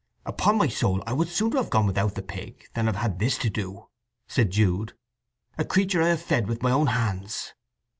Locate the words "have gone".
1.57-1.85